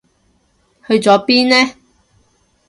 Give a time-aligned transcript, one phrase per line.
[0.87, 1.75] 去咗邊呢？